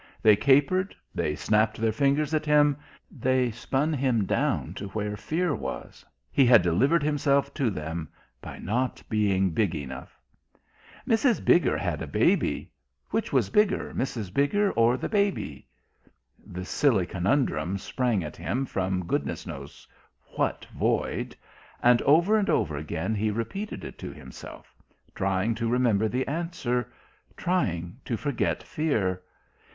They 0.23 0.35
capered... 0.35 0.95
they 1.13 1.35
snapped 1.35 1.77
their 1.77 1.91
fingers 1.91 2.33
at 2.33 2.47
him... 2.47 2.75
they 3.11 3.51
spun 3.51 3.93
him 3.93 4.25
down 4.25 4.73
to 4.73 4.87
where 4.87 5.15
fear 5.15 5.53
was... 5.53 6.03
he 6.31 6.43
had 6.43 6.63
delivered 6.63 7.03
himself 7.03 7.53
to 7.53 7.69
them, 7.69 8.07
by 8.41 8.57
not 8.57 9.03
being 9.09 9.51
big 9.51 9.75
enough. 9.75 10.19
"Mrs. 11.07 11.45
Bigger 11.45 11.77
had 11.77 12.01
a 12.01 12.07
baby 12.07 12.71
which 13.11 13.31
was 13.31 13.51
bigger, 13.51 13.93
Mrs. 13.93 14.33
Bigger 14.33 14.71
or 14.71 14.97
the 14.97 15.07
baby?" 15.07 15.67
The 16.43 16.65
silly 16.65 17.05
conundrum 17.05 17.77
sprang 17.77 18.23
at 18.23 18.35
him 18.37 18.65
from 18.65 19.05
goodness 19.05 19.45
knows 19.45 19.87
what 20.33 20.65
void 20.75 21.35
and 21.79 22.01
over 22.01 22.37
and 22.39 22.49
over 22.49 22.75
again 22.75 23.13
he 23.13 23.29
repeated 23.29 23.83
it 23.85 23.99
to 23.99 24.11
himself, 24.11 24.73
trying 25.13 25.53
to 25.53 25.69
remember 25.69 26.07
the 26.07 26.27
answer, 26.27 26.91
trying 27.37 27.97
to 28.05 28.17
forget 28.17 28.63
fear.... 28.63 29.21